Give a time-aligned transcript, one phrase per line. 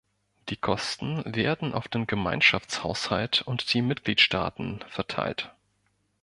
[0.49, 5.53] Die Kosten werden auf den Gemeinschaftshaushalt und die Mitgliedstaaten verteilt.